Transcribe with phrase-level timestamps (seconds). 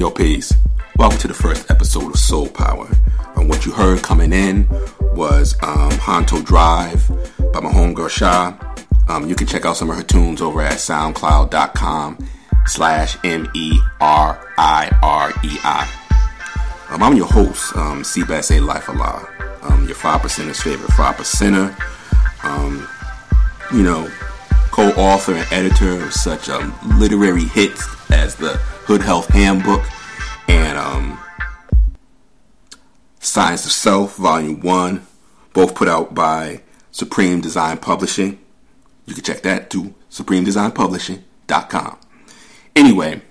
[0.00, 0.54] Yo, peace.
[0.96, 2.88] Welcome to the first episode of Soul Power.
[3.36, 4.66] And what you heard coming in
[5.12, 7.06] was um, Honto Drive
[7.52, 8.56] by my homegirl Sha.
[9.10, 12.16] Um, you can check out some of her tunes over at soundcloud.com
[12.64, 13.88] slash M-E-R-I-R-E-I.
[16.88, 19.28] Um, I'm your host, um, C'BS A Life Allah,
[19.64, 21.78] um, your 5 percenters favorite 5 percenter.
[22.42, 22.88] Um,
[23.70, 24.10] you know,
[24.70, 29.84] co-author and editor of such um, literary hits as the Hood Health Handbook
[30.48, 31.18] and um,
[33.18, 35.06] Science of Self, Volume 1,
[35.52, 38.38] both put out by Supreme Design Publishing.
[39.06, 41.98] You can check that to supremedesignpublishing.com.
[42.76, 43.22] Anyway,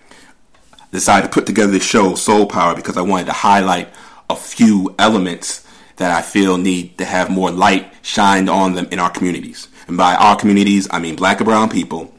[0.91, 3.89] decided to put together this show, Soul Power, because I wanted to highlight
[4.29, 5.65] a few elements
[5.97, 9.67] that I feel need to have more light shined on them in our communities.
[9.87, 12.13] And by our communities, I mean black and brown people,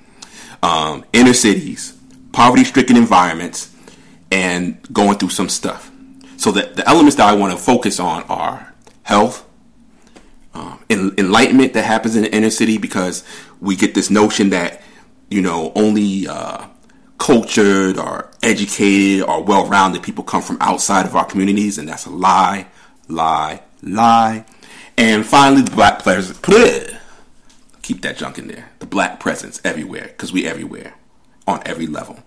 [0.62, 1.96] um, inner cities,
[2.32, 3.74] poverty stricken environments,
[4.30, 5.90] and going through some stuff.
[6.36, 8.72] So the, the elements that I want to focus on are
[9.02, 9.46] health,
[10.54, 13.24] um, enlightenment that happens in the inner city because
[13.60, 14.80] we get this notion that,
[15.28, 16.66] you know, only uh,
[17.18, 22.06] cultured or educated or well rounded people come from outside of our communities, and that's
[22.06, 22.66] a lie,
[23.08, 24.44] lie, lie.
[24.96, 26.32] And finally, the black players.
[27.82, 28.70] Keep that junk in there.
[28.78, 30.94] The black presence everywhere because we everywhere
[31.50, 32.18] on every level.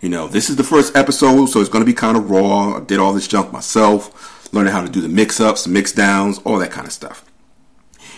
[0.00, 2.76] You know, this is the first episode, so it's going to be kind of raw.
[2.76, 6.40] I did all this junk myself, learning how to do the mix ups, mix downs,
[6.44, 7.24] all that kind of stuff.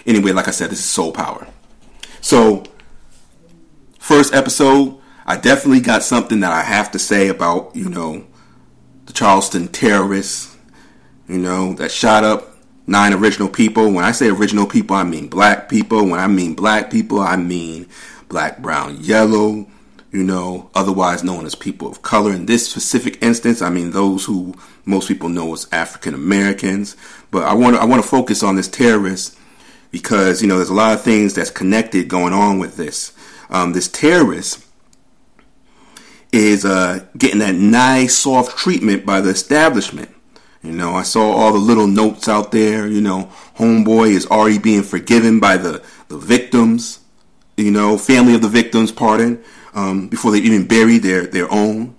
[0.06, 1.47] Anyway, like I said, this is Soul Power.
[2.20, 2.65] So,
[3.98, 8.27] first episode, I definitely got something that I have to say about, you know,
[9.06, 10.56] the Charleston terrorists,
[11.28, 12.56] you know, that shot up
[12.87, 13.91] nine original people.
[13.92, 16.06] When I say original people, I mean black people.
[16.06, 17.87] When I mean black people, I mean
[18.28, 19.67] black, brown, yellow,
[20.15, 22.33] you know, otherwise known as people of color.
[22.33, 26.97] In this specific instance, I mean those who most people know as African Americans.
[27.33, 29.37] But I want to I want to focus on this terrorist
[29.91, 33.12] because you know there's a lot of things that's connected going on with this.
[33.50, 34.65] Um, this terrorist
[36.31, 40.15] is uh, getting that nice soft treatment by the establishment.
[40.62, 42.87] You know, I saw all the little notes out there.
[42.87, 47.00] You know, homeboy is already being forgiven by the the victims.
[47.56, 49.43] You know, family of the victims, pardon
[49.75, 51.95] um, before they even bury their, their own,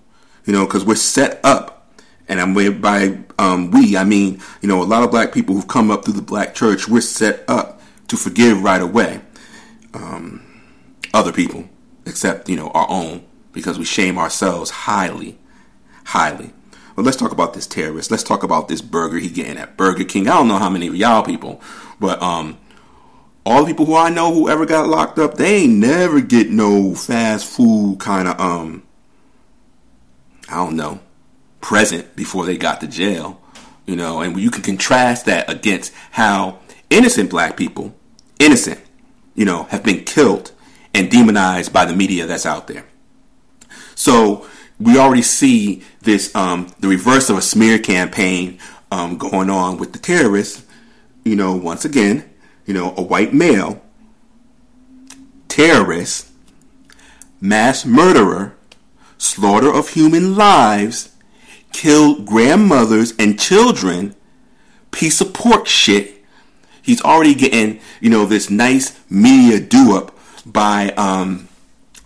[0.46, 1.94] you know, because we're set up.
[2.28, 5.68] And I'm by um, we, I mean, you know, a lot of black people who've
[5.68, 9.22] come up through the black church, we're set up to forgive right away
[9.94, 10.42] um,
[11.14, 11.66] other people,
[12.06, 15.38] except, you know, our own, because we shame ourselves highly,
[16.06, 16.52] highly.
[16.96, 18.10] But let's talk about this terrorist.
[18.10, 20.28] Let's talk about this burger he getting at Burger King.
[20.28, 21.62] I don't know how many of y'all people,
[22.00, 22.58] but um,
[23.46, 26.50] all the people who I know who ever got locked up, they ain't never get
[26.50, 28.84] no fast food kind of um
[30.50, 31.00] I don't know
[31.62, 33.42] present before they got to jail,
[33.86, 36.60] you know, and you can contrast that against how
[36.92, 37.96] innocent black people,
[38.40, 38.80] innocent,
[39.34, 40.52] you know, have been killed
[40.94, 42.86] and demonized by the media that's out there.
[43.96, 44.48] So
[44.80, 48.60] we already see this um, the reverse of a smear campaign
[48.92, 50.64] um, going on with the terrorists.
[51.24, 52.30] You know, once again,
[52.66, 53.82] you know, a white male,
[55.48, 56.30] terrorist,
[57.40, 58.56] mass murderer,
[59.18, 61.14] slaughter of human lives,
[61.72, 64.16] killed grandmothers and children,
[64.92, 66.24] piece of pork shit.
[66.82, 71.48] He's already getting, you know, this nice media do up by um,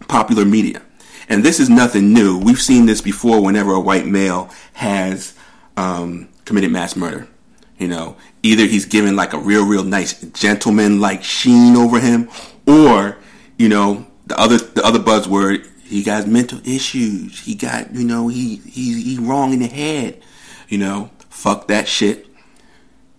[0.08, 0.82] popular media.
[1.28, 2.38] And this is nothing new.
[2.38, 5.36] We've seen this before whenever a white male has
[5.78, 7.28] um, committed mass murder.
[7.78, 12.30] You know, either he's given like a real, real nice gentleman like sheen over him,
[12.68, 13.18] or
[13.58, 17.42] you know, the other the other buzzword, he got mental issues.
[17.42, 20.22] He got you know he he he wrong in the head.
[20.68, 22.28] You know, fuck that shit.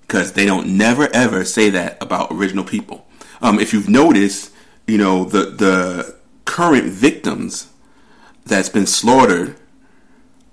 [0.02, 3.06] Because they don't never ever say that about original people.
[3.40, 4.52] Um, if you've noticed,
[4.86, 7.68] you know the the current victims
[8.44, 9.56] that's been slaughtered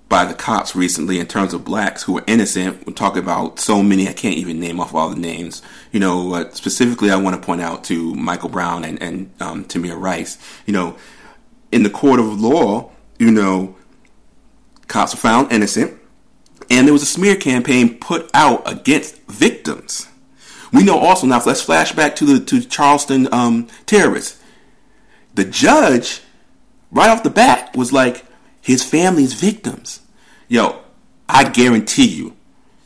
[0.08, 2.86] by the cops recently in terms of blacks who are innocent.
[2.86, 5.62] We're talking about so many, I can't even name off all the names.
[5.92, 9.64] You know, uh, specifically, I want to point out to Michael Brown and, and um,
[9.66, 10.38] Tamir Rice.
[10.66, 10.96] You know,
[11.70, 13.76] in the court of law, you know,
[14.86, 15.98] cops were found innocent,
[16.70, 20.08] and there was a smear campaign put out against victims.
[20.72, 21.42] We know also now.
[21.44, 24.42] Let's flash back to the to Charleston um, terrorists.
[25.34, 26.20] The judge,
[26.90, 28.24] right off the bat, was like,
[28.68, 30.00] his family's victims.
[30.46, 30.78] Yo,
[31.26, 32.36] I guarantee you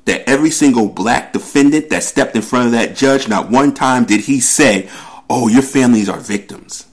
[0.04, 4.04] that every single black defendant that stepped in front of that judge, not one time
[4.04, 4.88] did he say,
[5.28, 6.86] Oh, your families are victims.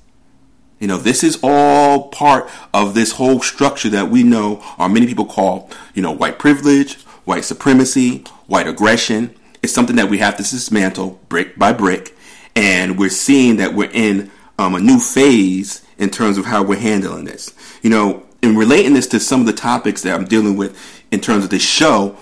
[0.80, 5.06] You know, this is all part of this whole structure that we know, or many
[5.06, 6.96] people call, you know, white privilege,
[7.26, 9.36] white supremacy, white aggression.
[9.62, 12.18] It's something that we have to dismantle brick by brick.
[12.56, 16.80] And we're seeing that we're in um, a new phase in terms of how we're
[16.80, 17.54] handling this.
[17.84, 20.78] You know, in relating this to some of the topics that I'm dealing with
[21.12, 22.18] in terms of this show,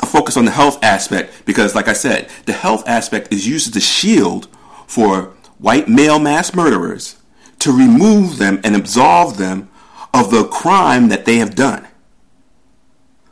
[0.00, 3.68] I focus on the health aspect because, like I said, the health aspect is used
[3.68, 4.48] as a shield
[4.86, 7.16] for white male mass murderers
[7.60, 9.68] to remove them and absolve them
[10.12, 11.86] of the crime that they have done.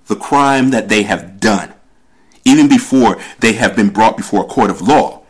[0.06, 1.74] The crime that they have done,
[2.44, 5.22] even before they have been brought before a court of law.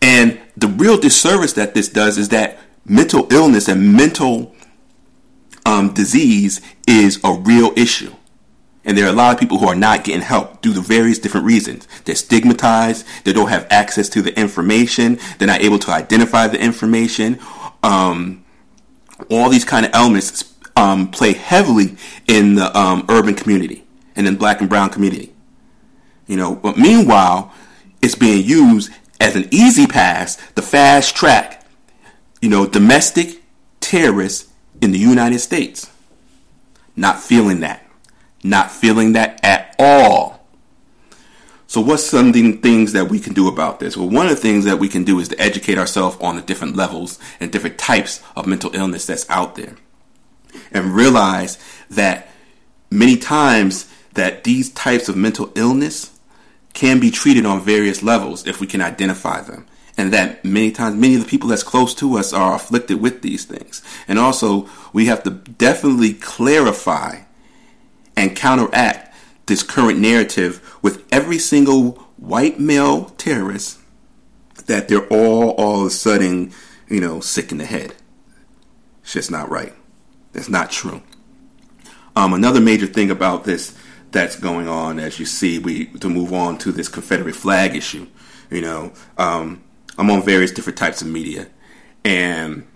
[0.00, 4.54] And the real disservice that this does is that mental illness and mental
[5.68, 8.14] um, disease is a real issue.
[8.86, 11.18] And there are a lot of people who are not getting help due to various
[11.18, 11.86] different reasons.
[12.06, 13.06] They're stigmatized.
[13.24, 15.18] They don't have access to the information.
[15.36, 17.38] They're not able to identify the information.
[17.82, 18.46] Um,
[19.30, 23.84] all these kind of elements um, play heavily in the um, urban community
[24.16, 25.34] and in black and brown community.
[26.26, 27.52] You know, but meanwhile,
[28.00, 31.66] it's being used as an easy pass, the fast track.
[32.40, 33.42] You know, domestic
[33.80, 34.48] terrorists
[34.80, 35.90] in the United States.
[36.96, 37.88] Not feeling that
[38.42, 40.46] not feeling that at all.
[41.66, 43.96] So, what's some things that we can do about this?
[43.96, 46.42] Well, one of the things that we can do is to educate ourselves on the
[46.42, 49.76] different levels and different types of mental illness that's out there,
[50.72, 51.58] and realize
[51.90, 52.30] that
[52.90, 56.18] many times that these types of mental illness
[56.72, 59.66] can be treated on various levels if we can identify them
[59.98, 63.20] and that many times many of the people that's close to us are afflicted with
[63.20, 67.20] these things and also we have to definitely clarify
[68.16, 69.14] and counteract
[69.46, 73.78] this current narrative with every single white male terrorist
[74.66, 76.52] that they're all all of a sudden,
[76.88, 77.94] you know, sick in the head.
[79.02, 79.72] It's just not right.
[80.32, 81.02] That's not true.
[82.14, 83.76] Um, another major thing about this
[84.10, 88.06] that's going on, as you see, we to move on to this Confederate flag issue.
[88.50, 89.62] You know, um,
[89.98, 91.48] I'm on various different types of media,
[92.04, 92.66] and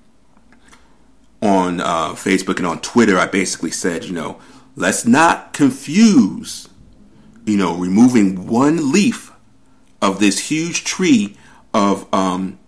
[1.40, 4.40] on uh, Facebook and on Twitter, I basically said, you know,
[4.76, 6.68] let's not confuse,
[7.46, 9.32] you know, removing one leaf
[10.00, 11.36] of this huge tree
[11.72, 12.58] of um,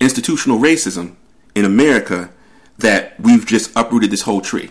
[0.00, 1.16] institutional racism
[1.54, 2.30] in America
[2.78, 4.70] that we've just uprooted this whole tree.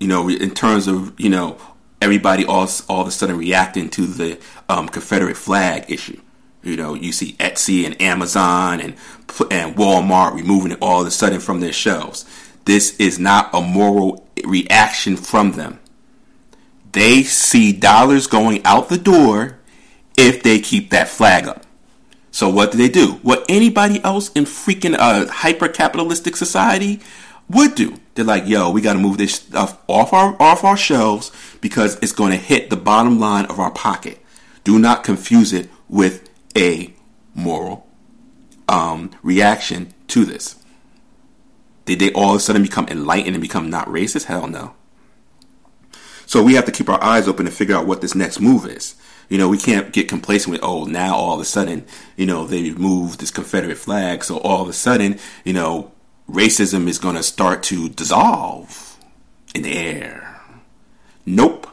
[0.00, 1.58] You know, in terms of you know
[2.00, 4.38] everybody all all of a sudden reacting to the
[4.68, 6.20] um, Confederate flag issue.
[6.68, 8.94] You know, you see Etsy and Amazon and
[9.50, 12.26] and Walmart removing it all of a sudden from their shelves.
[12.66, 15.78] This is not a moral reaction from them.
[16.92, 19.58] They see dollars going out the door
[20.18, 21.64] if they keep that flag up.
[22.30, 23.12] So what do they do?
[23.22, 27.00] What anybody else in freaking uh, hyper capitalistic society
[27.48, 27.96] would do.
[28.14, 31.32] They're like, yo, we got to move this stuff off our off our shelves
[31.62, 34.18] because it's going to hit the bottom line of our pocket.
[34.64, 36.94] Do not confuse it with a
[37.34, 37.86] moral
[38.68, 40.56] um, reaction to this.
[41.84, 44.24] Did they all of a sudden become enlightened and become not racist?
[44.24, 44.74] Hell no.
[46.26, 48.66] So we have to keep our eyes open to figure out what this next move
[48.66, 48.94] is.
[49.30, 51.86] You know, we can't get complacent with, oh, now all of a sudden,
[52.16, 54.24] you know, they moved this Confederate flag.
[54.24, 55.92] So all of a sudden, you know,
[56.28, 58.98] racism is going to start to dissolve
[59.54, 60.40] in the air.
[61.24, 61.66] Nope.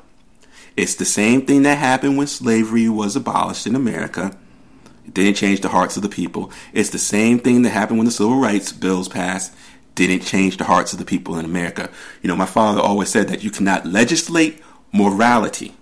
[0.77, 4.37] It's the same thing that happened when slavery was abolished in America.
[5.11, 6.51] Didn't change the hearts of the people.
[6.73, 9.53] It's the same thing that happened when the civil rights bills passed
[9.95, 11.89] didn't change the hearts of the people in America.
[12.21, 15.73] You know, my father always said that you cannot legislate morality.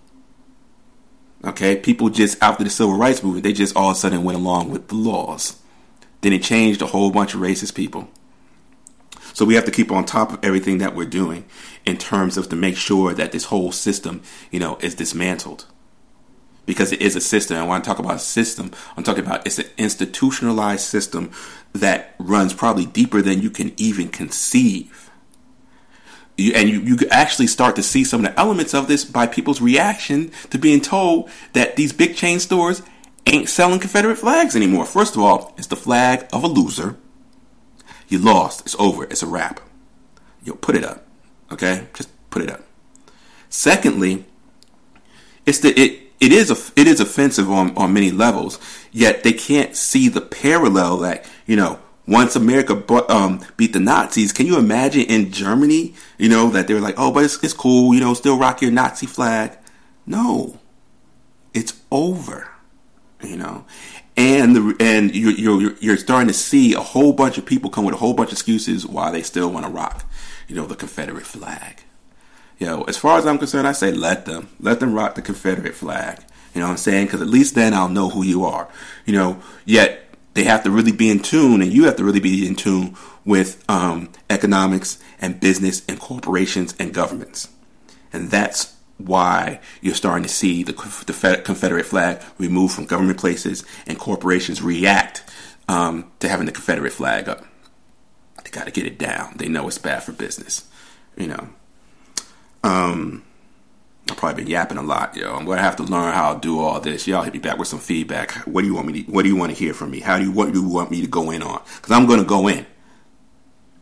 [1.43, 4.37] Okay, people just after the civil rights movement, they just all of a sudden went
[4.37, 5.59] along with the laws.
[6.21, 8.07] Then it changed a whole bunch of racist people.
[9.33, 11.45] So we have to keep on top of everything that we're doing
[11.85, 15.65] in terms of to make sure that this whole system, you know, is dismantled
[16.65, 17.57] because it is a system.
[17.57, 21.31] And when I talk about a system, I'm talking about it's an institutionalized system
[21.73, 25.09] that runs probably deeper than you can even conceive.
[26.37, 29.27] You, and you, you actually start to see some of the elements of this by
[29.27, 32.81] people's reaction to being told that these big chain stores
[33.27, 34.85] ain't selling Confederate flags anymore.
[34.85, 36.97] First of all, it's the flag of a loser.
[38.07, 38.61] You lost.
[38.61, 39.03] It's over.
[39.03, 39.59] It's a wrap.
[40.43, 41.05] Yo, put it up.
[41.51, 41.87] Okay?
[41.93, 42.61] Just put it up.
[43.49, 44.25] Secondly,
[45.45, 48.59] it's the it it is it is offensive on, on many levels.
[48.91, 53.79] Yet they can't see the parallel that you know once America bought, um, beat the
[53.79, 54.33] Nazis.
[54.33, 55.93] Can you imagine in Germany?
[56.17, 57.93] You know that they were like, oh, but it's, it's cool.
[57.93, 59.57] You know, still rock your Nazi flag.
[60.05, 60.59] No,
[61.53, 62.49] it's over.
[63.21, 63.65] You know,
[64.17, 67.85] and the and you're, you're you're starting to see a whole bunch of people come
[67.85, 70.03] with a whole bunch of excuses why they still want to rock,
[70.47, 71.83] you know, the Confederate flag.
[72.59, 75.21] You know, as far as I'm concerned, I say let them let them rock the
[75.21, 76.19] Confederate flag.
[76.53, 77.07] You know what I'm saying?
[77.07, 78.69] Because at least then I'll know who you are.
[79.05, 82.19] You know, yet they have to really be in tune, and you have to really
[82.19, 82.95] be in tune
[83.25, 87.49] with um, economics and business and corporations and governments,
[88.11, 90.73] and that's why you're starting to see the,
[91.05, 95.23] the Confederate flag removed from government places and corporations react
[95.67, 97.45] um, to having the Confederate flag up.
[98.43, 99.35] They got to get it down.
[99.37, 100.69] They know it's bad for business,
[101.17, 101.49] you know.
[102.63, 103.23] Um,
[104.09, 105.33] I've probably been yapping a lot, yo.
[105.33, 107.07] I'm gonna have to learn how to do all this.
[107.07, 108.31] Y'all hit me back with some feedback.
[108.47, 109.11] What do you want me to?
[109.11, 109.99] What do you want to hear from me?
[109.99, 111.61] How do you what do you want me to go in on?
[111.75, 112.65] Because I'm gonna go in.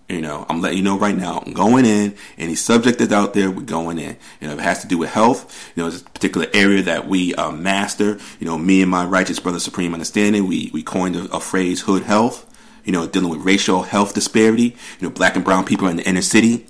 [0.10, 1.42] You know, I'm letting you know right now.
[1.46, 2.16] I'm going in.
[2.38, 4.18] Any subject that's out there, we're going in.
[4.42, 6.84] You know, if it has to do with health, you know, it's a particular area
[6.84, 8.20] that we uh, master.
[8.40, 11.82] You know, me and my righteous brother, Supreme Understanding, we we coined a, a phrase,
[11.82, 12.48] "hood health."
[12.84, 14.76] You know, dealing with racial health disparity.
[15.00, 16.68] You know, black and brown people in the inner city.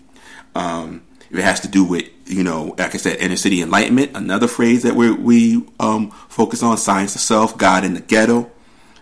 [0.55, 1.01] Um,
[1.31, 4.47] if it has to do with, you know, like I said, inner city enlightenment, another
[4.47, 8.51] phrase that we we um, focus on, science of self, God in the ghetto,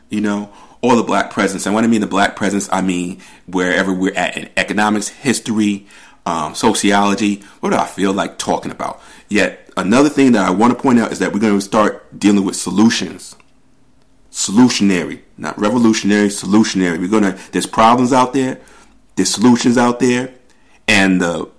[0.10, 1.66] you know, or the black presence.
[1.66, 5.88] And when I mean the black presence, I mean wherever we're at in economics, history,
[6.28, 7.42] um, sociology.
[7.62, 9.02] What do I feel like talking about?
[9.28, 12.20] Yet another thing that I want to point out is that we're going to start
[12.20, 13.36] dealing with solutions.
[14.32, 17.00] Solutionary, not revolutionary, solutionary.
[17.00, 18.62] We're going to, there's problems out there,
[19.16, 20.32] there's solutions out there,
[20.88, 21.50] and the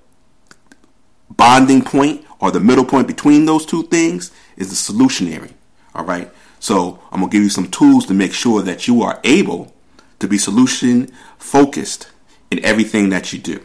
[1.41, 5.53] bonding point or the middle point between those two things is the solutionary.
[5.95, 6.31] All right.
[6.59, 9.75] So I'm to give you some tools to make sure that you are able
[10.19, 12.11] to be solution focused
[12.51, 13.59] in everything that you do.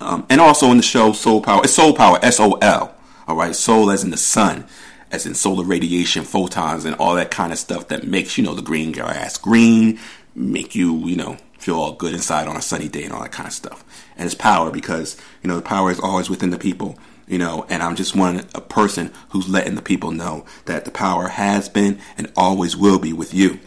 [0.00, 2.94] Um, and also in the show Soul Power, it's Soul Power, S O L.
[3.28, 3.54] All right.
[3.54, 4.64] Soul as in the sun,
[5.10, 8.54] as in solar radiation, photons, and all that kind of stuff that makes, you know,
[8.54, 9.98] the green grass green,
[10.34, 13.32] make you, you know, feel all good inside on a sunny day and all that
[13.32, 13.84] kind of stuff.
[14.16, 17.66] And it's power because, you know, the power is always within the people, you know,
[17.68, 21.68] and I'm just one a person who's letting the people know that the power has
[21.68, 23.60] been and always will be with you.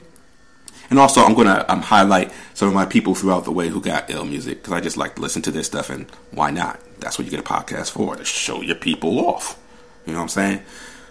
[0.89, 4.09] And also, I'm gonna um, highlight some of my people throughout the way who got
[4.09, 6.79] ill music because I just like to listen to this stuff, and why not?
[6.99, 9.59] That's what you get a podcast for to show your people off.
[10.05, 10.61] You know what I'm saying?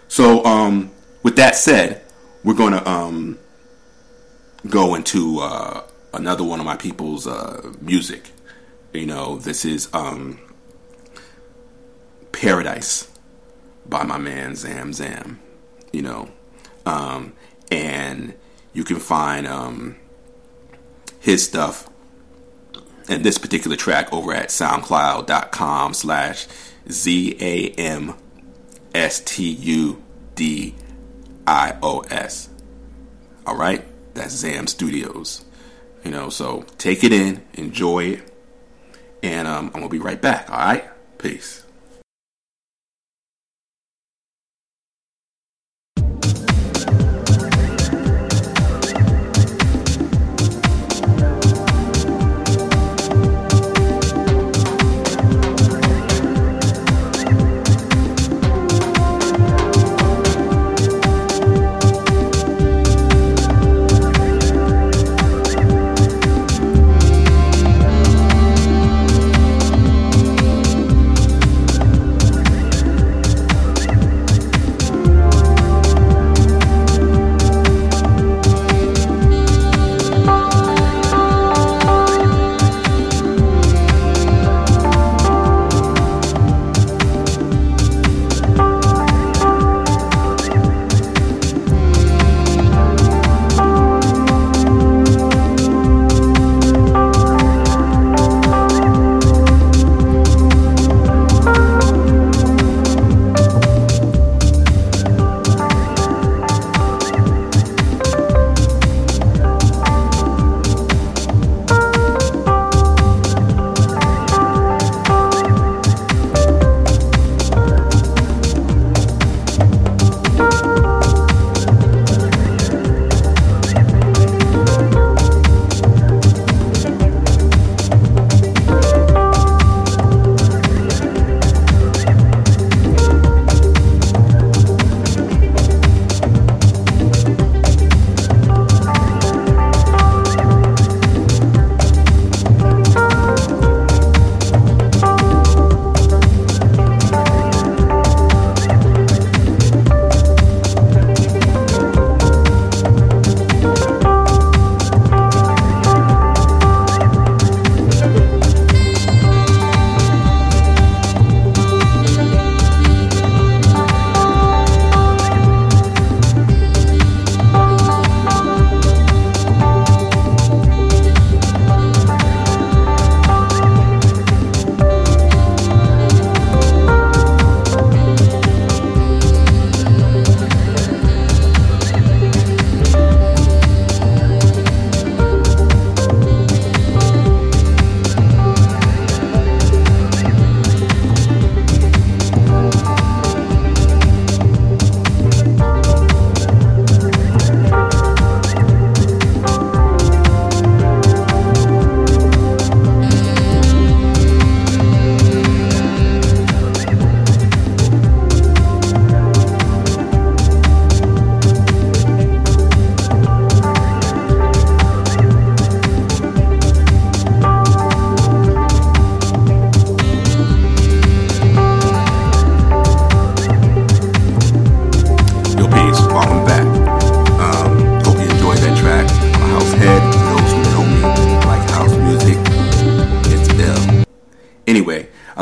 [0.09, 0.91] So, um,
[1.23, 2.01] with that said,
[2.43, 3.39] we're gonna um,
[4.67, 5.83] go into uh,
[6.13, 8.29] another one of my people's uh, music.
[8.93, 10.39] You know, this is um,
[12.31, 13.07] Paradise
[13.85, 15.39] by my man Zam Zam.
[15.91, 16.29] You know,
[16.85, 17.33] um,
[17.71, 18.33] and
[18.73, 19.95] you can find um,
[21.19, 21.89] his stuff
[23.09, 26.47] and this particular track over at soundcloud.com slash
[26.89, 28.19] Z-A-M-S-T-U-D-I-O-S.
[33.45, 33.85] All right?
[34.13, 35.45] That's Zam Studios.
[36.03, 38.33] You know, so take it in, enjoy it,
[39.21, 40.49] and um, I'm gonna be right back.
[40.49, 41.65] All right, peace.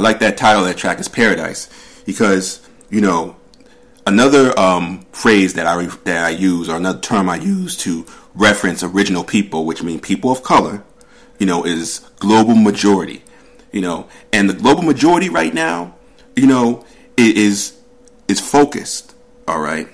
[0.08, 1.70] Like that title that track is Paradise
[2.06, 3.36] because you know
[4.06, 8.84] another um, phrase that I that I use or another term I use to reference
[8.84, 10.82] original people, which mean people of color,
[11.40, 13.22] you know, is global majority.
[13.74, 15.96] You know, and the global majority right now,
[16.38, 16.86] you know,
[17.18, 17.78] is
[18.30, 19.14] is focused.
[19.46, 19.90] All right,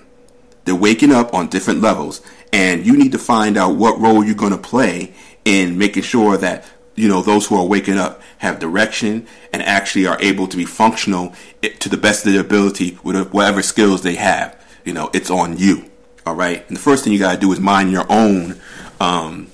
[0.65, 2.21] they're waking up on different levels,
[2.53, 6.37] and you need to find out what role you're going to play in making sure
[6.37, 10.57] that you know those who are waking up have direction and actually are able to
[10.57, 14.59] be functional to the best of their ability with whatever skills they have.
[14.85, 15.89] You know, it's on you.
[16.25, 16.65] All right.
[16.67, 18.59] And the first thing you got to do is mind your own
[18.99, 19.51] um,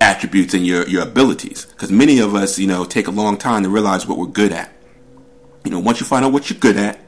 [0.00, 1.66] attributes and your, your abilities.
[1.66, 4.52] Because many of us, you know, take a long time to realize what we're good
[4.52, 4.72] at.
[5.64, 6.98] You know, once you find out what you're good at,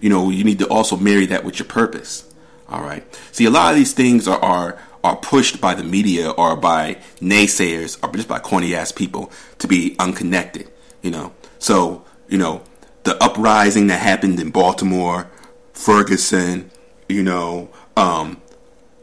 [0.00, 2.32] you know, you need to also marry that with your purpose.
[2.68, 3.04] All right.
[3.32, 6.96] See, a lot of these things are, are, are pushed by the media or by
[7.20, 10.70] naysayers or just by corny ass people to be unconnected,
[11.02, 11.32] you know.
[11.58, 12.62] So, you know,
[13.04, 15.30] the uprising that happened in Baltimore,
[15.72, 16.70] Ferguson,
[17.08, 18.40] you know, um,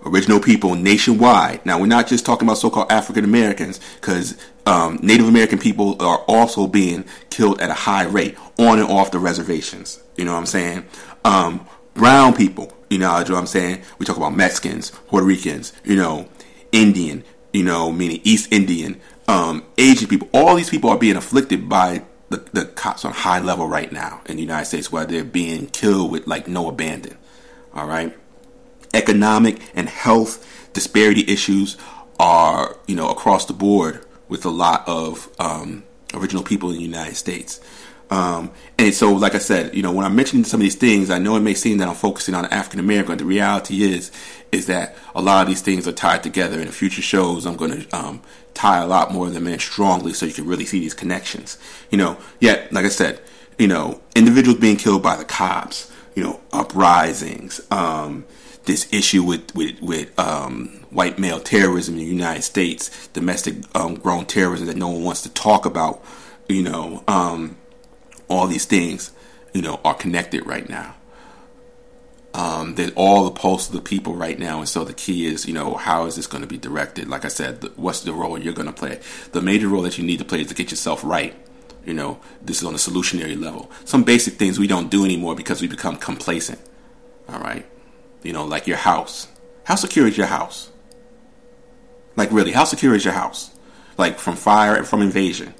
[0.06, 1.66] original people nationwide.
[1.66, 6.20] Now, we're not just talking about so-called African Americans, because um, Native American people are
[6.28, 10.02] also being killed at a high rate on and off the reservations.
[10.16, 10.86] You know what I'm saying?
[11.26, 13.84] Um, brown people, you know, what I'm saying?
[14.00, 16.30] We talk about Mexicans, Puerto Ricans, you know,
[16.72, 17.24] Indian,
[17.54, 20.30] you know, meaning East Indian, um, Asian people.
[20.34, 24.22] All these people are being afflicted by the, the cops on high level right now
[24.26, 27.18] in the United States, where they're being killed with like no abandon.
[27.74, 28.16] All right
[28.94, 31.78] economic and health disparity issues
[32.20, 36.82] are, you know, across the board with a lot of um, original people in the
[36.82, 37.62] United States.
[38.10, 41.10] Um, and so, like I said, you know, when I'm mentioning some of these things,
[41.10, 43.18] I know it may seem that I'm focusing on African American.
[43.18, 44.12] The reality is,
[44.52, 46.60] is that a lot of these things are tied together.
[46.60, 48.22] In the future shows, I'm going to um,
[48.54, 51.58] tie a lot more of them in strongly, so you can really see these connections.
[51.92, 53.20] You know, yet, like I said,
[53.58, 58.26] you know, individuals being killed by the cops, you know, uprisings, um,
[58.66, 63.96] this issue with with with um, white male terrorism in the United States, domestic um,
[63.96, 66.04] grown terrorism that no one wants to talk about.
[66.48, 67.58] You know, um,
[68.28, 69.12] all these things,
[69.54, 70.96] you know, are connected right now.
[72.34, 75.48] Um, there's all the pulse of the people right now, and so the key is,
[75.48, 77.08] you know, how is this going to be directed?
[77.08, 79.00] Like I said, the, what's the role you're going to play?
[79.32, 81.36] The major role that you need to play is to get yourself right.
[81.84, 83.72] You know, this is on a solutionary level.
[83.86, 86.60] Some basic things we don't do anymore because we become complacent.
[87.30, 87.66] All right.
[88.24, 89.28] You know, like your house.
[89.64, 90.70] How secure is your house?
[92.18, 93.56] Like really, how secure is your house?
[93.98, 95.54] Like from fire and from invasion.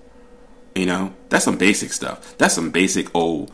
[0.78, 2.38] You know, that's some basic stuff.
[2.38, 3.52] That's some basic old,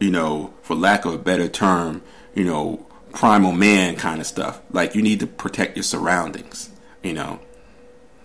[0.00, 2.02] you know, for lack of a better term,
[2.34, 4.62] you know, primal man kind of stuff.
[4.70, 6.70] Like you need to protect your surroundings.
[7.02, 7.40] You know,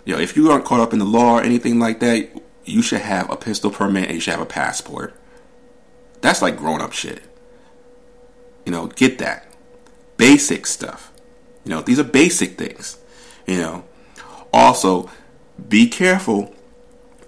[0.06, 2.30] you know, if you aren't caught up in the law or anything like that,
[2.64, 5.14] you should have a pistol permit and you should have a passport.
[6.22, 7.24] That's like grown up shit.
[8.66, 9.52] You know, get that
[10.16, 11.12] basic stuff.
[11.66, 12.98] You know, these are basic things.
[13.46, 13.84] You know,
[14.54, 15.10] also
[15.68, 16.56] be careful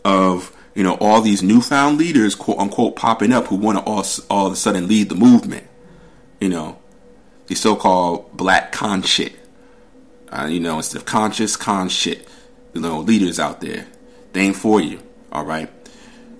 [0.05, 4.05] of you know all these newfound leaders, quote unquote, popping up who want to all
[4.29, 5.67] all of a sudden lead the movement.
[6.39, 6.77] You know,
[7.47, 9.33] the so-called black con shit.
[10.29, 12.25] Uh, you know, instead of conscious con shit.
[12.73, 13.87] You know, leaders out there,
[14.31, 15.01] they ain't for you.
[15.33, 15.69] All right.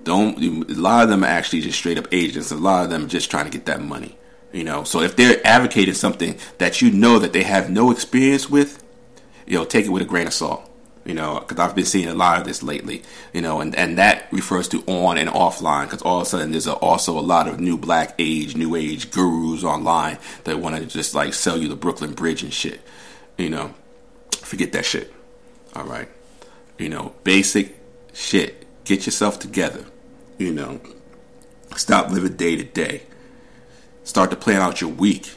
[0.06, 0.42] Don't.
[0.42, 2.50] A lot of them are actually just straight up agents.
[2.52, 4.18] A lot of them just trying to get that money.
[4.54, 8.50] You know, so if they're advocating something that you know that they have no experience
[8.50, 8.82] with,
[9.46, 10.69] you know, take it with a grain of salt.
[11.10, 13.02] You know, because I've been seeing a lot of this lately.
[13.34, 15.86] You know, and and that refers to on and offline.
[15.86, 18.76] Because all of a sudden there's a, also a lot of new black age, new
[18.76, 22.82] age gurus online that want to just like sell you the Brooklyn Bridge and shit.
[23.40, 23.74] You know,
[24.36, 25.12] forget that shit.
[25.76, 26.10] All right,
[26.78, 27.76] you know, basic
[28.14, 28.68] shit.
[28.84, 29.86] Get yourself together.
[30.38, 30.80] You know,
[31.76, 33.02] stop living day to day
[34.04, 35.34] start to plan out your week.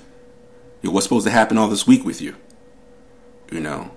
[0.80, 2.37] You know, what's supposed to happen all this week with you?
[3.50, 3.92] You know,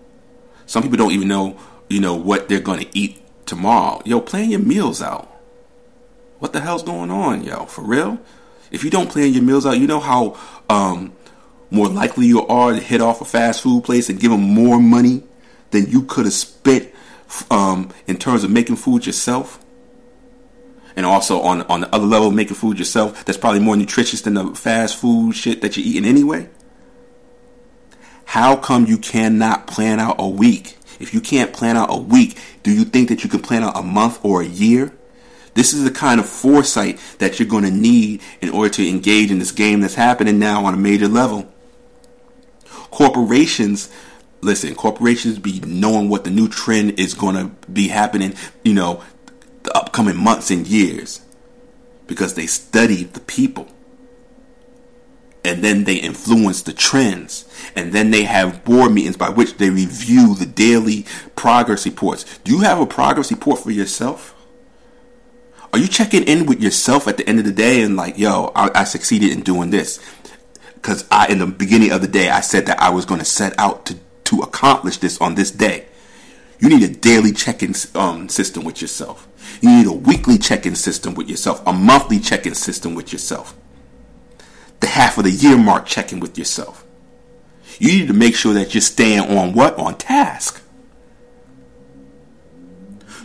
[0.66, 1.58] some people don't even know,
[1.90, 4.02] you know, what they're going to eat tomorrow.
[4.06, 5.32] Yo, plan your meals out.
[6.40, 7.66] What the hell's going on, yo?
[7.66, 8.20] For real?
[8.72, 10.38] If you don't plan your meals out, you know how
[10.70, 11.14] um,
[11.72, 14.80] more likely you are to hit off a fast food place and give them more
[14.80, 15.24] money
[15.72, 16.92] than you could have spent
[17.50, 19.60] um, in terms of making food yourself
[20.96, 24.36] and also on on the other level, making food yourself that's probably more nutritious than
[24.36, 26.50] the fast food shit that you're eating anyway.
[28.26, 30.78] How come you cannot plan out a week?
[31.00, 33.78] If you can't plan out a week, do you think that you can plan out
[33.78, 34.94] a month or a year?
[35.54, 39.32] This is the kind of foresight that you're going to need in order to engage
[39.32, 41.52] in this game that's happening now on a major level.
[42.92, 43.90] Corporations,
[44.42, 48.34] listen, corporations be knowing what the new trend is going to be happening,
[48.64, 49.02] you know,
[49.64, 51.22] the upcoming months and years.
[52.08, 53.68] because they study the people.
[55.46, 57.46] And then they influence the trends.
[57.76, 61.06] And then they have board meetings by which they review the daily
[61.36, 62.40] progress reports.
[62.40, 64.36] Do you have a progress report for yourself?
[65.72, 68.52] Are you checking in with yourself at the end of the day and like, yo,
[68.56, 70.00] I, I succeeded in doing this?
[70.76, 73.26] Because I, in the beginning of the day, I said that I was going to
[73.26, 75.86] set out to, to accomplish this on this day.
[76.60, 79.28] You need a daily check-in um, system with yourself.
[79.62, 83.54] You need a weekly check-in system with yourself, a monthly check-in system with yourself,
[84.80, 86.86] the half of the year mark check-in with yourself.
[87.80, 89.78] You need to make sure that you're staying on what?
[89.78, 90.62] On task.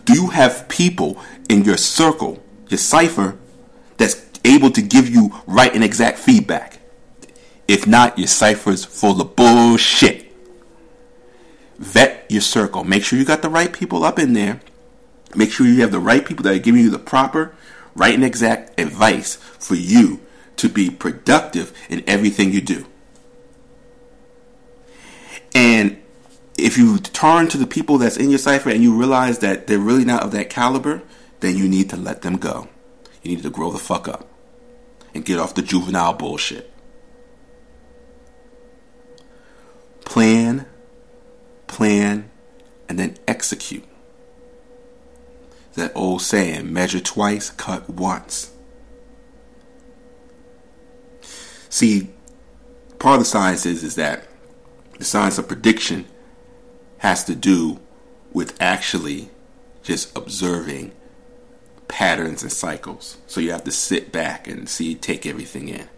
[0.04, 3.38] Do you have people in your circle, your cipher,
[3.96, 6.78] that's able to give you right and exact feedback?
[7.68, 10.30] If not, your cipher's full of bullshit
[11.80, 12.84] vet your circle.
[12.84, 14.60] Make sure you got the right people up in there.
[15.34, 17.54] Make sure you have the right people that are giving you the proper,
[17.94, 20.20] right and exact advice for you
[20.60, 22.86] to be productive in everything you do.
[25.54, 26.00] And
[26.56, 29.78] if you turn to the people that's in your cipher and you realize that they're
[29.78, 31.02] really not of that caliber,
[31.40, 32.68] then you need to let them go.
[33.22, 34.28] You need to grow the fuck up
[35.14, 36.70] and get off the juvenile bullshit.
[40.04, 40.66] Plan
[41.70, 42.30] plan,
[42.88, 43.84] and then execute.
[45.74, 48.50] That old saying, measure twice, cut once.
[51.70, 52.11] See,
[52.98, 54.26] part of the science is, is that
[54.98, 56.04] the science of prediction
[56.98, 57.80] has to do
[58.33, 59.30] with actually
[59.83, 60.92] just observing
[61.88, 63.18] patterns and cycles.
[63.26, 65.88] So you have to sit back and see, take everything in.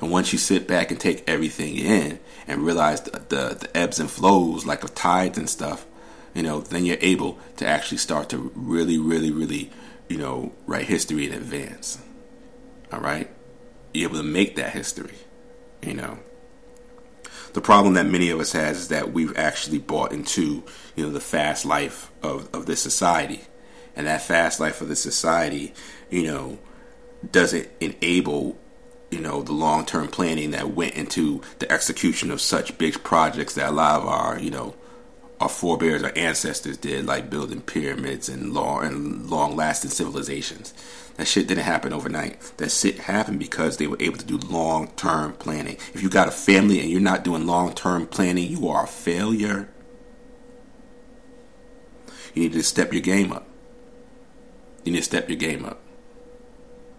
[0.00, 4.00] And once you sit back and take everything in and realize the, the, the ebbs
[4.00, 5.86] and flows, like of tides and stuff,
[6.34, 9.70] you know, then you're able to actually start to really, really, really,
[10.08, 11.98] you know, write history in advance.
[12.92, 13.30] All right?
[13.92, 15.14] You're able to make that history,
[15.82, 16.18] you know.
[17.52, 20.64] The problem that many of us has is that we've actually bought into,
[20.96, 23.42] you know, the fast life of, of this society.
[23.94, 25.74] And that fast life of the society,
[26.08, 26.58] you know,
[27.30, 28.58] doesn't enable
[29.10, 33.54] you know the long term planning that went into the execution of such big projects
[33.54, 34.74] that a lot of our you know
[35.42, 40.72] our forebears, our ancestors did, like building pyramids and long and long lasting civilizations.
[41.16, 42.40] That shit didn't happen overnight.
[42.56, 45.76] That shit happened because they were able to do long term planning.
[45.94, 48.88] If you got a family and you're not doing long term planning, you are a
[48.88, 49.68] failure.
[52.34, 53.46] You need to step your game up.
[54.84, 55.80] You need to step your game up.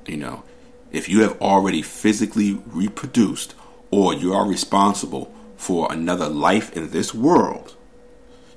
[0.05, 0.43] You know,
[0.91, 3.55] if you have already physically reproduced
[3.89, 7.75] or you are responsible for another life in this world,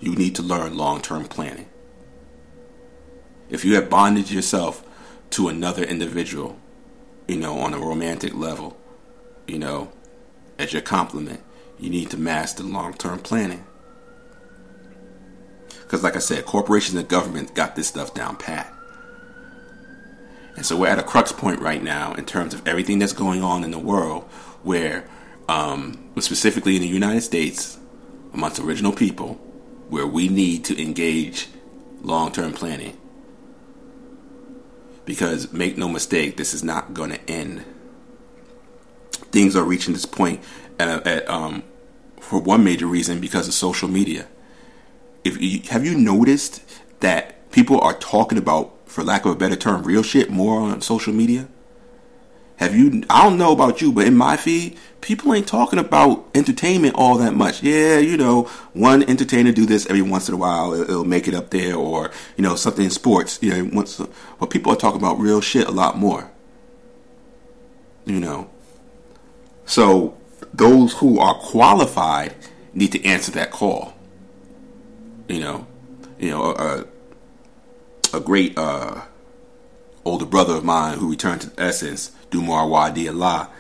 [0.01, 1.67] you need to learn long term planning.
[3.49, 4.83] If you have bonded yourself
[5.31, 6.59] to another individual,
[7.29, 8.77] you know, on a romantic level,
[9.47, 9.93] you know,
[10.59, 11.41] as your complement,
[11.79, 13.65] you need to master long term planning.
[15.83, 18.73] Because, like I said, corporations and government got this stuff down pat.
[20.57, 23.43] And so we're at a crux point right now in terms of everything that's going
[23.43, 24.25] on in the world,
[24.63, 25.07] where,
[25.49, 27.79] um, specifically in the United States,
[28.33, 29.35] amongst original people,
[29.91, 31.49] where we need to engage
[32.03, 32.97] long term planning.
[35.07, 37.65] Because make no mistake, this is not going to end.
[39.31, 40.43] Things are reaching this point
[40.79, 41.63] at, at um,
[42.21, 44.27] for one major reason because of social media.
[45.25, 46.63] If you, have you noticed
[47.01, 50.83] that people are talking about for lack of a better term, real shit more on
[50.83, 51.49] social media?
[52.57, 53.03] Have you?
[53.11, 57.19] I don't know about you, but in my feed, people ain't talking about entertainment all
[57.19, 57.63] that much.
[57.63, 61.35] Yeah, you know, one entertainer do this every once in a while, it'll make it
[61.35, 63.39] up there, or you know, something in sports.
[63.43, 64.01] You know, once,
[64.41, 66.31] but people are talking about real shit a lot more.
[68.07, 68.51] You know,
[69.67, 70.17] so
[70.55, 72.35] those who are qualified
[72.73, 73.95] need to answer that call.
[75.29, 75.67] You know,
[76.19, 76.85] you know, uh,
[78.15, 79.03] a great uh,
[80.07, 83.51] older brother of mine who returned to essence, Dumar Wadi Allah,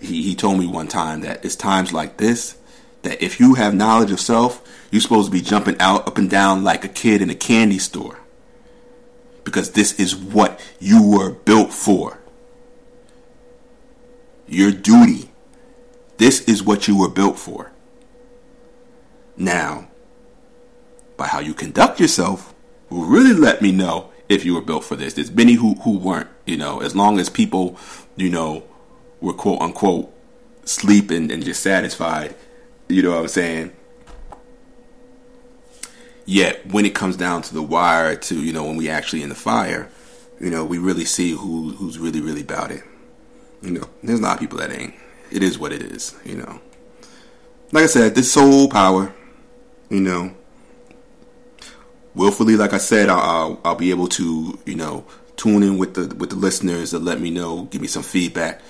[0.00, 2.56] he, he told me one time that it's times like this
[3.02, 6.28] that if you have knowledge of self, you're supposed to be jumping out up and
[6.28, 8.18] down like a kid in a candy store.
[9.44, 12.18] Because this is what you were built for.
[14.48, 15.30] Your duty.
[16.16, 17.70] This is what you were built for.
[19.36, 19.88] Now,
[21.16, 22.54] by how you conduct yourself,
[22.90, 25.14] will really let me know if you were built for this.
[25.14, 27.78] There's many who, who weren't, you know, as long as people,
[28.16, 28.64] you know,
[29.20, 30.12] were quote unquote
[30.64, 32.34] sleeping and just satisfied,
[32.88, 33.72] you know what I'm saying?
[36.24, 39.28] Yet when it comes down to the wire to, you know, when we actually in
[39.28, 39.88] the fire,
[40.40, 42.82] you know, we really see who who's really really about it.
[43.62, 44.94] You know, there's a lot of people that ain't.
[45.30, 46.14] It is what it is.
[46.24, 46.60] You know,
[47.72, 49.14] like I said, this soul power.
[49.88, 50.34] You know,
[52.16, 55.04] willfully, like I said, I'll, I'll be able to you know
[55.36, 58.60] tune in with the with the listeners to let me know, give me some feedback,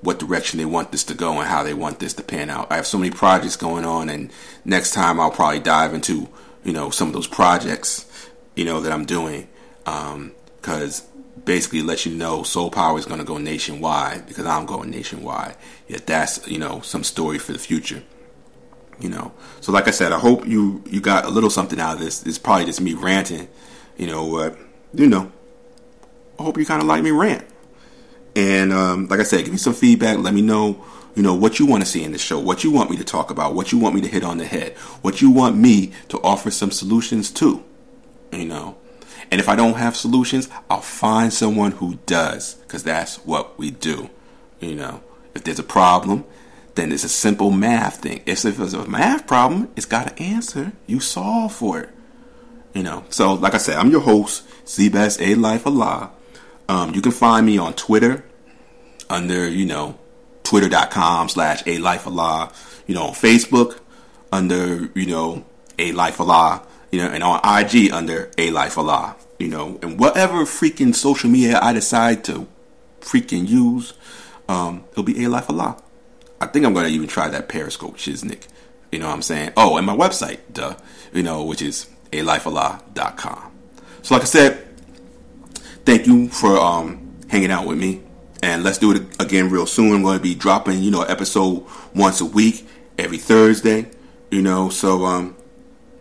[0.00, 2.72] what direction they want this to go and how they want this to pan out.
[2.72, 4.32] I have so many projects going on, and
[4.64, 6.28] next time I'll probably dive into
[6.64, 8.10] you know some of those projects
[8.56, 9.48] you know that I'm doing
[9.84, 11.06] because um,
[11.44, 15.56] basically let you know Soul Power is going to go nationwide because I'm going nationwide.
[15.88, 18.02] Yet that's you know some story for the future.
[19.00, 21.94] You know, so like I said, I hope you you got a little something out
[21.94, 22.24] of this.
[22.24, 23.48] It's probably just me ranting,
[23.96, 24.30] you know.
[24.30, 24.58] But
[24.94, 25.32] you know,
[26.38, 27.44] I hope you kind of like me rant.
[28.36, 30.18] And um, like I said, give me some feedback.
[30.18, 32.70] Let me know, you know, what you want to see in the show, what you
[32.70, 35.20] want me to talk about, what you want me to hit on the head, what
[35.20, 37.62] you want me to offer some solutions to.
[38.32, 38.76] You know,
[39.30, 43.70] and if I don't have solutions, I'll find someone who does, because that's what we
[43.70, 44.10] do.
[44.60, 45.02] You know,
[45.34, 46.24] if there's a problem,
[46.74, 48.22] then it's a simple math thing.
[48.26, 50.72] If, if it's a math problem, it's got an answer.
[50.86, 51.90] You solve for it.
[52.72, 56.10] You know, so like I said, I'm your host, C'BS A Life Allah.
[56.68, 58.24] Um, you can find me on Twitter
[59.08, 59.98] under, you know,
[60.42, 62.52] twitter.com slash Alife Allah.
[62.86, 63.78] You know, on Facebook
[64.32, 65.44] under, you know,
[65.78, 66.66] Alife Allah.
[66.90, 71.58] You know, and on IG under Alife Allah you know, and whatever freaking social media
[71.60, 72.46] I decide to
[73.00, 73.92] freaking use,
[74.48, 75.76] um, it'll be Alife Allah.
[76.40, 78.48] I think I'm going to even try that Periscope Shiznick.
[78.92, 79.52] You know what I'm saying?
[79.56, 80.76] Oh, and my website, duh,
[81.12, 83.52] you know, which is alifeallah.com.
[84.02, 84.66] So, like I said,
[85.84, 88.02] thank you for um, hanging out with me.
[88.42, 89.94] And let's do it again real soon.
[89.94, 92.68] I'm going to be dropping, you know, episode once a week,
[92.98, 93.90] every Thursday.
[94.30, 95.36] You know, so um,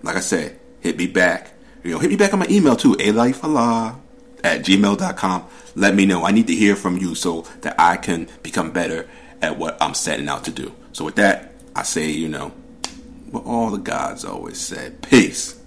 [0.01, 2.93] like I said, hit me back you know, hit me back on my email too,
[2.93, 3.99] alifallah
[4.43, 5.45] at gmail.com.
[5.75, 6.23] Let me know.
[6.25, 9.07] I need to hear from you so that I can become better
[9.43, 10.73] at what I'm setting out to do.
[10.93, 12.49] So with that, I say, you know,
[13.29, 15.01] what all the gods always said.
[15.01, 15.59] Peace.